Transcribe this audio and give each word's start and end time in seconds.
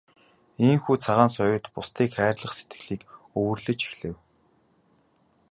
Ийнхүү 0.67 0.95
Цагаан 1.03 1.29
соёот 1.35 1.65
бусдыг 1.73 2.09
хайрлах 2.17 2.53
сэтгэлийг 2.55 3.01
өвөрлөж 3.39 3.79
эхлэв. 3.89 4.15